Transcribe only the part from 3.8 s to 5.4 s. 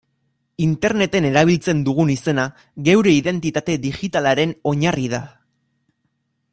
digitalaren oinarri da.